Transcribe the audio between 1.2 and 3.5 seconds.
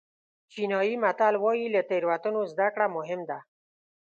وایي له تېروتنو زده کړه مهم ده.